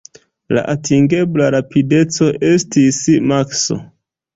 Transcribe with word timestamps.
La 0.57 0.63
atingebla 0.75 1.51
rapideco 1.57 2.33
estis 2.57 3.05
maks. 3.33 3.67